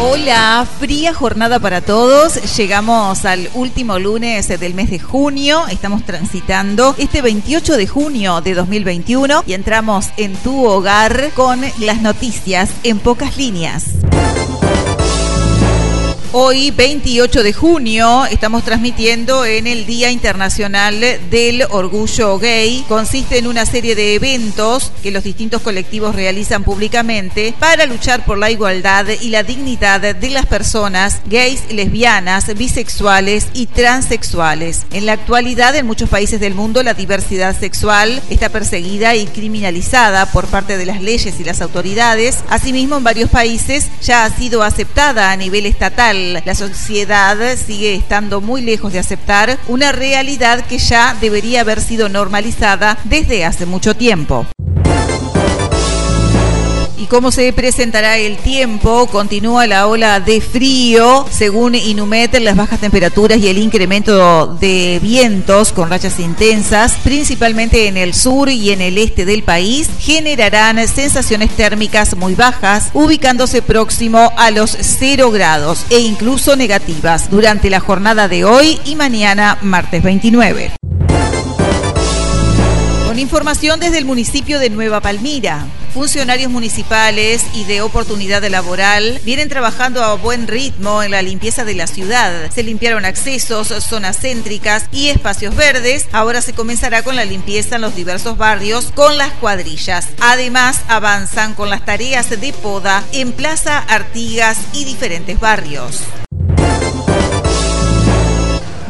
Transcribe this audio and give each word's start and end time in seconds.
Hola, 0.00 0.64
fría 0.78 1.12
jornada 1.12 1.58
para 1.58 1.80
todos. 1.80 2.56
Llegamos 2.56 3.24
al 3.24 3.50
último 3.54 3.98
lunes 3.98 4.46
del 4.46 4.72
mes 4.72 4.90
de 4.90 5.00
junio. 5.00 5.66
Estamos 5.66 6.04
transitando 6.04 6.94
este 6.98 7.20
28 7.20 7.76
de 7.76 7.88
junio 7.88 8.40
de 8.40 8.54
2021 8.54 9.42
y 9.44 9.54
entramos 9.54 10.10
en 10.16 10.36
tu 10.36 10.64
hogar 10.64 11.32
con 11.34 11.60
las 11.80 12.00
noticias 12.00 12.70
en 12.84 13.00
pocas 13.00 13.36
líneas. 13.36 13.86
Hoy, 16.32 16.72
28 16.72 17.42
de 17.42 17.54
junio, 17.54 18.26
estamos 18.26 18.62
transmitiendo 18.62 19.46
en 19.46 19.66
el 19.66 19.86
Día 19.86 20.10
Internacional 20.10 21.00
del 21.30 21.64
Orgullo 21.70 22.38
Gay. 22.38 22.84
Consiste 22.86 23.38
en 23.38 23.46
una 23.46 23.64
serie 23.64 23.94
de 23.94 24.14
eventos 24.14 24.92
que 25.02 25.10
los 25.10 25.24
distintos 25.24 25.62
colectivos 25.62 26.14
realizan 26.14 26.64
públicamente 26.64 27.54
para 27.58 27.86
luchar 27.86 28.26
por 28.26 28.36
la 28.36 28.50
igualdad 28.50 29.06
y 29.22 29.30
la 29.30 29.42
dignidad 29.42 30.14
de 30.14 30.30
las 30.30 30.44
personas 30.44 31.22
gays, 31.30 31.72
lesbianas, 31.72 32.54
bisexuales 32.58 33.46
y 33.54 33.64
transexuales. 33.64 34.84
En 34.92 35.06
la 35.06 35.12
actualidad, 35.12 35.74
en 35.76 35.86
muchos 35.86 36.10
países 36.10 36.40
del 36.40 36.54
mundo, 36.54 36.82
la 36.82 36.92
diversidad 36.92 37.58
sexual 37.58 38.20
está 38.28 38.50
perseguida 38.50 39.16
y 39.16 39.24
criminalizada 39.24 40.26
por 40.30 40.46
parte 40.48 40.76
de 40.76 40.84
las 40.84 41.00
leyes 41.00 41.40
y 41.40 41.44
las 41.44 41.62
autoridades. 41.62 42.40
Asimismo, 42.50 42.98
en 42.98 43.04
varios 43.04 43.30
países 43.30 43.86
ya 44.02 44.26
ha 44.26 44.30
sido 44.30 44.62
aceptada 44.62 45.32
a 45.32 45.36
nivel 45.36 45.64
estatal 45.64 46.17
la 46.18 46.54
sociedad 46.54 47.36
sigue 47.56 47.94
estando 47.94 48.40
muy 48.40 48.62
lejos 48.62 48.92
de 48.92 48.98
aceptar 48.98 49.58
una 49.68 49.92
realidad 49.92 50.64
que 50.66 50.78
ya 50.78 51.16
debería 51.20 51.60
haber 51.62 51.80
sido 51.80 52.08
normalizada 52.08 52.98
desde 53.04 53.44
hace 53.44 53.66
mucho 53.66 53.94
tiempo. 53.94 54.46
Cómo 57.08 57.32
se 57.32 57.54
presentará 57.54 58.18
el 58.18 58.36
tiempo, 58.36 59.06
continúa 59.06 59.66
la 59.66 59.86
ola 59.86 60.20
de 60.20 60.42
frío, 60.42 61.26
según 61.30 61.74
Inumet, 61.74 62.38
las 62.38 62.54
bajas 62.54 62.80
temperaturas 62.80 63.38
y 63.38 63.48
el 63.48 63.56
incremento 63.56 64.46
de 64.46 65.00
vientos 65.02 65.72
con 65.72 65.88
rachas 65.88 66.20
intensas, 66.20 66.96
principalmente 67.02 67.88
en 67.88 67.96
el 67.96 68.12
sur 68.12 68.50
y 68.50 68.72
en 68.72 68.82
el 68.82 68.98
este 68.98 69.24
del 69.24 69.42
país, 69.42 69.88
generarán 69.98 70.86
sensaciones 70.86 71.50
térmicas 71.56 72.14
muy 72.14 72.34
bajas, 72.34 72.90
ubicándose 72.92 73.62
próximo 73.62 74.30
a 74.36 74.50
los 74.50 74.76
0 74.78 75.30
grados 75.30 75.86
e 75.88 76.00
incluso 76.00 76.56
negativas 76.56 77.30
durante 77.30 77.70
la 77.70 77.80
jornada 77.80 78.28
de 78.28 78.44
hoy 78.44 78.78
y 78.84 78.96
mañana, 78.96 79.56
martes 79.62 80.02
29. 80.02 80.72
Con 83.06 83.18
información 83.18 83.80
desde 83.80 83.96
el 83.96 84.04
municipio 84.04 84.58
de 84.58 84.68
Nueva 84.68 85.00
Palmira. 85.00 85.66
Funcionarios 85.92 86.50
municipales 86.50 87.44
y 87.54 87.64
de 87.64 87.80
oportunidad 87.80 88.44
laboral 88.44 89.20
vienen 89.24 89.48
trabajando 89.48 90.04
a 90.04 90.14
buen 90.14 90.46
ritmo 90.46 91.02
en 91.02 91.10
la 91.10 91.22
limpieza 91.22 91.64
de 91.64 91.74
la 91.74 91.86
ciudad. 91.86 92.50
Se 92.52 92.62
limpiaron 92.62 93.04
accesos, 93.04 93.68
zonas 93.68 94.18
céntricas 94.18 94.84
y 94.92 95.08
espacios 95.08 95.56
verdes. 95.56 96.06
Ahora 96.12 96.40
se 96.40 96.52
comenzará 96.52 97.02
con 97.02 97.16
la 97.16 97.24
limpieza 97.24 97.76
en 97.76 97.82
los 97.82 97.96
diversos 97.96 98.36
barrios 98.38 98.92
con 98.94 99.16
las 99.18 99.32
cuadrillas. 99.34 100.08
Además, 100.20 100.80
avanzan 100.88 101.54
con 101.54 101.70
las 101.70 101.84
tareas 101.84 102.30
de 102.30 102.52
poda 102.52 103.04
en 103.12 103.32
Plaza 103.32 103.78
Artigas 103.78 104.58
y 104.72 104.84
diferentes 104.84 105.38
barrios. 105.40 106.02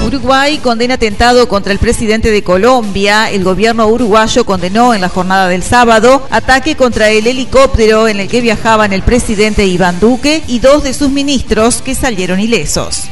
Uruguay 0.06 0.60
condena 0.60 0.94
atentado 0.96 1.48
contra 1.50 1.74
el 1.74 1.80
presidente 1.80 2.32
de 2.32 2.44
Colombia. 2.44 3.32
El 3.32 3.44
gobierno 3.44 3.88
uruguayo 3.88 4.46
condenó 4.46 4.94
en 4.94 5.02
la 5.02 5.10
jornada 5.10 5.48
del 5.50 5.64
sábado 5.64 6.26
ataque 6.30 6.76
contra 6.76 7.10
el 7.10 7.28
helicóptero 7.28 8.08
en 8.08 8.20
el 8.20 8.28
que 8.28 8.42
viajaban 8.42 8.94
el 8.94 9.02
presidente 9.02 9.66
Iván 9.66 10.00
Duque 10.00 10.44
y 10.48 10.60
dos 10.60 10.84
de 10.84 10.94
sus 10.94 11.10
ministros 11.10 11.82
que 11.82 11.96
salieron 11.96 12.40
ilesos. 12.40 13.10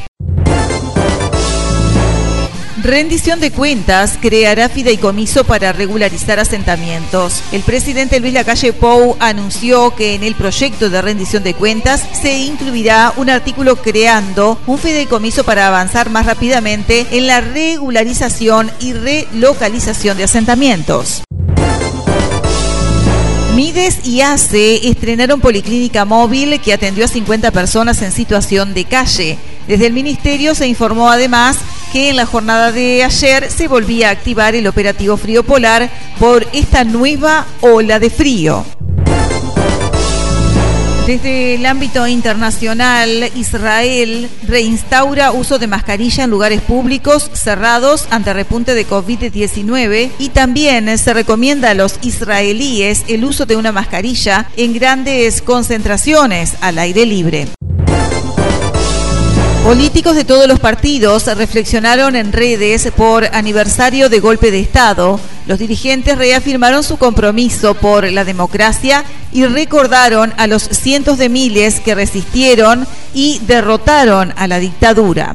Rendición 2.84 3.40
de 3.40 3.50
cuentas 3.50 4.18
creará 4.20 4.68
fideicomiso 4.68 5.44
para 5.44 5.72
regularizar 5.72 6.38
asentamientos. 6.38 7.42
El 7.50 7.62
presidente 7.62 8.20
Luis 8.20 8.34
Lacalle 8.34 8.74
Pou 8.74 9.16
anunció 9.20 9.94
que 9.96 10.14
en 10.14 10.22
el 10.22 10.34
proyecto 10.34 10.90
de 10.90 11.00
rendición 11.00 11.42
de 11.42 11.54
cuentas 11.54 12.04
se 12.12 12.40
incluirá 12.40 13.14
un 13.16 13.30
artículo 13.30 13.76
creando 13.76 14.60
un 14.66 14.76
fideicomiso 14.76 15.44
para 15.44 15.66
avanzar 15.66 16.10
más 16.10 16.26
rápidamente 16.26 17.06
en 17.12 17.26
la 17.26 17.40
regularización 17.40 18.70
y 18.80 18.92
relocalización 18.92 20.18
de 20.18 20.24
asentamientos. 20.24 21.22
Mides 23.54 24.04
y 24.04 24.20
ACE 24.20 24.86
estrenaron 24.88 25.40
Policlínica 25.40 26.04
Móvil 26.04 26.60
que 26.60 26.74
atendió 26.74 27.06
a 27.06 27.08
50 27.08 27.50
personas 27.50 28.02
en 28.02 28.12
situación 28.12 28.74
de 28.74 28.84
calle. 28.84 29.38
Desde 29.66 29.86
el 29.86 29.94
Ministerio 29.94 30.54
se 30.54 30.66
informó 30.66 31.08
además 31.10 31.56
que 31.94 32.10
en 32.10 32.16
la 32.16 32.26
jornada 32.26 32.72
de 32.72 33.04
ayer 33.04 33.52
se 33.52 33.68
volvía 33.68 34.08
a 34.08 34.10
activar 34.10 34.56
el 34.56 34.66
operativo 34.66 35.16
frío 35.16 35.44
polar 35.44 35.88
por 36.18 36.44
esta 36.52 36.82
nueva 36.82 37.46
ola 37.60 38.00
de 38.00 38.10
frío. 38.10 38.64
Desde 41.06 41.54
el 41.54 41.64
ámbito 41.66 42.04
internacional, 42.08 43.30
Israel 43.36 44.28
reinstaura 44.42 45.30
uso 45.30 45.60
de 45.60 45.68
mascarilla 45.68 46.24
en 46.24 46.30
lugares 46.30 46.62
públicos 46.62 47.30
cerrados 47.32 48.08
ante 48.10 48.32
repunte 48.32 48.74
de 48.74 48.88
COVID-19 48.88 50.10
y 50.18 50.30
también 50.30 50.98
se 50.98 51.14
recomienda 51.14 51.70
a 51.70 51.74
los 51.74 52.00
israelíes 52.02 53.04
el 53.06 53.24
uso 53.24 53.46
de 53.46 53.54
una 53.54 53.70
mascarilla 53.70 54.48
en 54.56 54.72
grandes 54.72 55.42
concentraciones 55.42 56.54
al 56.60 56.78
aire 56.78 57.06
libre. 57.06 57.46
Políticos 59.64 60.14
de 60.14 60.26
todos 60.26 60.46
los 60.46 60.60
partidos 60.60 61.26
reflexionaron 61.38 62.16
en 62.16 62.32
redes 62.32 62.92
por 62.94 63.24
aniversario 63.34 64.10
de 64.10 64.20
golpe 64.20 64.50
de 64.50 64.60
Estado. 64.60 65.18
Los 65.46 65.58
dirigentes 65.58 66.18
reafirmaron 66.18 66.82
su 66.82 66.98
compromiso 66.98 67.72
por 67.72 68.04
la 68.12 68.26
democracia 68.26 69.04
y 69.32 69.46
recordaron 69.46 70.34
a 70.36 70.48
los 70.48 70.64
cientos 70.64 71.16
de 71.16 71.30
miles 71.30 71.80
que 71.80 71.94
resistieron 71.94 72.86
y 73.14 73.40
derrotaron 73.46 74.34
a 74.36 74.46
la 74.48 74.58
dictadura. 74.58 75.34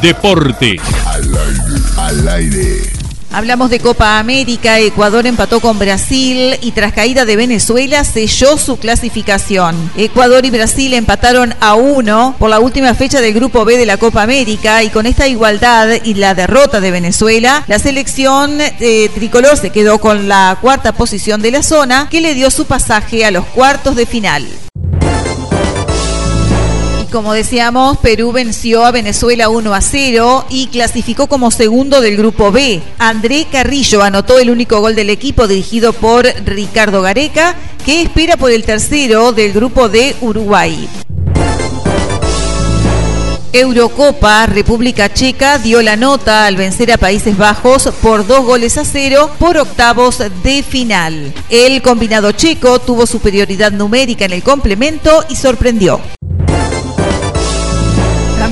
Deporte. 0.00 0.76
Al 1.04 1.36
aire. 1.36 1.82
Al 1.96 2.28
aire. 2.28 2.97
Hablamos 3.30 3.68
de 3.68 3.78
Copa 3.78 4.18
América, 4.18 4.78
Ecuador 4.78 5.26
empató 5.26 5.60
con 5.60 5.78
Brasil 5.78 6.56
y 6.62 6.72
tras 6.72 6.94
caída 6.94 7.26
de 7.26 7.36
Venezuela 7.36 8.02
selló 8.02 8.56
su 8.56 8.78
clasificación. 8.78 9.90
Ecuador 9.96 10.46
y 10.46 10.50
Brasil 10.50 10.94
empataron 10.94 11.54
a 11.60 11.74
uno 11.74 12.34
por 12.38 12.48
la 12.48 12.58
última 12.58 12.94
fecha 12.94 13.20
del 13.20 13.34
Grupo 13.34 13.66
B 13.66 13.76
de 13.76 13.84
la 13.84 13.98
Copa 13.98 14.22
América 14.22 14.82
y 14.82 14.88
con 14.88 15.04
esta 15.04 15.28
igualdad 15.28 15.88
y 16.04 16.14
la 16.14 16.34
derrota 16.34 16.80
de 16.80 16.90
Venezuela, 16.90 17.64
la 17.66 17.78
selección 17.78 18.58
eh, 18.60 19.10
tricolor 19.14 19.58
se 19.58 19.70
quedó 19.70 19.98
con 19.98 20.26
la 20.26 20.56
cuarta 20.60 20.92
posición 20.92 21.42
de 21.42 21.50
la 21.50 21.62
zona 21.62 22.08
que 22.10 22.22
le 22.22 22.34
dio 22.34 22.50
su 22.50 22.64
pasaje 22.64 23.26
a 23.26 23.30
los 23.30 23.44
cuartos 23.44 23.94
de 23.94 24.06
final 24.06 24.48
como 27.10 27.32
decíamos, 27.32 27.98
Perú 27.98 28.32
venció 28.32 28.84
a 28.84 28.90
Venezuela 28.90 29.48
1 29.48 29.74
a 29.74 29.80
0 29.80 30.46
y 30.48 30.66
clasificó 30.68 31.26
como 31.26 31.50
segundo 31.50 32.00
del 32.00 32.16
grupo 32.16 32.52
B. 32.52 32.82
André 32.98 33.46
Carrillo 33.50 34.02
anotó 34.02 34.38
el 34.38 34.50
único 34.50 34.80
gol 34.80 34.94
del 34.94 35.10
equipo 35.10 35.46
dirigido 35.46 35.92
por 35.92 36.26
Ricardo 36.44 37.02
Gareca, 37.02 37.56
que 37.84 38.02
espera 38.02 38.36
por 38.36 38.50
el 38.50 38.64
tercero 38.64 39.32
del 39.32 39.52
grupo 39.52 39.88
de 39.88 40.16
Uruguay. 40.20 40.88
Eurocopa, 43.52 44.46
República 44.46 45.12
Checa 45.12 45.58
dio 45.58 45.80
la 45.80 45.96
nota 45.96 46.44
al 46.44 46.56
vencer 46.56 46.92
a 46.92 46.98
Países 46.98 47.36
Bajos 47.36 47.88
por 48.02 48.26
dos 48.26 48.44
goles 48.44 48.76
a 48.76 48.84
cero 48.84 49.30
por 49.38 49.56
octavos 49.56 50.22
de 50.42 50.62
final. 50.62 51.32
El 51.48 51.80
combinado 51.80 52.32
checo 52.32 52.78
tuvo 52.78 53.06
superioridad 53.06 53.72
numérica 53.72 54.26
en 54.26 54.32
el 54.32 54.42
complemento 54.42 55.24
y 55.30 55.36
sorprendió. 55.36 56.00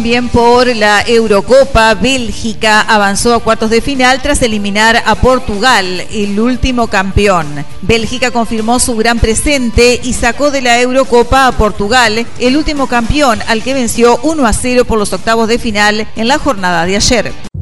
También 0.07 0.29
por 0.29 0.69
la 0.77 1.03
Eurocopa, 1.03 1.95
Bélgica 1.95 2.81
avanzó 2.81 3.35
a 3.35 3.41
cuartos 3.41 3.71
de 3.71 3.81
final 3.81 4.23
tras 4.23 4.41
eliminar 4.41 5.03
a 5.05 5.17
Portugal, 5.17 6.07
el 6.13 6.39
último 6.39 6.87
campeón. 6.87 7.65
Bélgica 7.83 8.31
confirmó 8.31 8.79
su 8.79 8.95
gran 8.95 9.19
presente 9.19 9.99
y 10.01 10.13
sacó 10.13 10.53
de 10.53 10.63
la 10.63 10.81
Eurocopa 10.81 11.49
a 11.49 11.53
Portugal, 11.59 12.25
el 12.39 12.57
último 12.57 12.87
campeón 12.87 13.41
al 13.49 13.65
que 13.65 13.75
venció 13.75 14.21
1 14.23 14.47
a 14.47 14.53
0 14.53 14.85
por 14.85 14.97
los 14.97 15.13
octavos 15.13 15.49
de 15.49 15.59
final 15.59 16.07
en 16.15 16.29
la 16.29 16.39
jornada 16.39 16.87
de 16.87 16.95
ayer. 16.95 17.56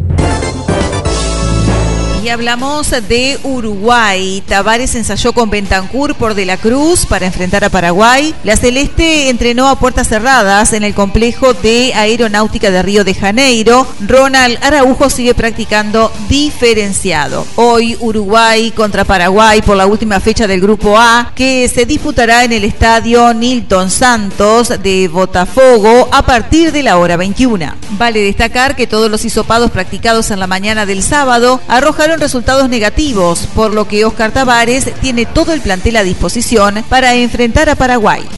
Y 2.24 2.30
hablamos 2.30 2.88
de 2.88 3.38
Uruguay. 3.42 4.42
Tavares 4.48 4.94
ensayó 4.94 5.34
con 5.34 5.50
Bentancur 5.50 6.14
por 6.14 6.32
De 6.32 6.46
la 6.46 6.56
Cruz 6.56 7.04
para 7.04 7.26
enfrentar 7.26 7.64
a 7.64 7.68
Paraguay. 7.68 8.34
La 8.44 8.56
Celeste 8.56 9.28
entrenó 9.28 9.68
a 9.68 9.78
puertas 9.78 10.08
cerradas 10.08 10.72
en 10.72 10.84
el 10.84 10.94
complejo 10.94 11.52
de 11.52 11.92
aeronáutica 11.92 12.70
de 12.70 12.80
Río 12.80 13.04
de 13.04 13.12
Janeiro. 13.12 13.86
Ronald 14.00 14.56
Araujo 14.62 15.10
sigue 15.10 15.34
practicando 15.34 16.10
diferenciado. 16.30 17.46
Hoy 17.56 17.94
Uruguay 18.00 18.70
contra 18.70 19.04
Paraguay 19.04 19.60
por 19.60 19.76
la 19.76 19.84
última 19.84 20.18
fecha 20.18 20.46
del 20.46 20.62
Grupo 20.62 20.98
A 20.98 21.32
que 21.34 21.68
se 21.68 21.84
disputará 21.84 22.44
en 22.44 22.54
el 22.54 22.64
estadio 22.64 23.34
Nilton 23.34 23.90
Santos 23.90 24.72
de 24.82 25.08
Botafogo 25.08 26.08
a 26.10 26.24
partir 26.24 26.72
de 26.72 26.84
la 26.84 26.96
hora 26.96 27.18
21. 27.18 27.74
Vale 27.98 28.22
destacar 28.22 28.76
que 28.76 28.86
todos 28.86 29.10
los 29.10 29.26
hisopados 29.26 29.70
practicados 29.70 30.30
en 30.30 30.40
la 30.40 30.46
mañana 30.46 30.86
del 30.86 31.02
sábado 31.02 31.60
arrojaron 31.68 32.13
resultados 32.20 32.68
negativos, 32.68 33.48
por 33.54 33.72
lo 33.72 33.86
que 33.88 34.04
Oscar 34.04 34.32
Tavares 34.32 34.92
tiene 35.00 35.26
todo 35.26 35.52
el 35.52 35.60
plantel 35.60 35.96
a 35.96 36.02
disposición 36.02 36.84
para 36.88 37.14
enfrentar 37.14 37.68
a 37.68 37.74
Paraguay. 37.74 38.28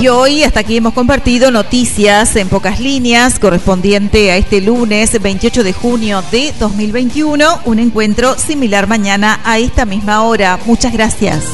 Y 0.00 0.08
hoy 0.08 0.42
hasta 0.44 0.60
aquí 0.60 0.76
hemos 0.76 0.92
compartido 0.92 1.50
noticias 1.50 2.36
en 2.36 2.48
pocas 2.48 2.80
líneas 2.80 3.38
correspondiente 3.38 4.30
a 4.30 4.36
este 4.36 4.60
lunes 4.60 5.20
28 5.20 5.64
de 5.64 5.72
junio 5.72 6.22
de 6.30 6.52
2021. 6.60 7.60
Un 7.64 7.78
encuentro 7.78 8.36
similar 8.38 8.86
mañana 8.86 9.40
a 9.42 9.58
esta 9.58 9.86
misma 9.86 10.22
hora. 10.22 10.58
Muchas 10.66 10.92
gracias. 10.92 11.44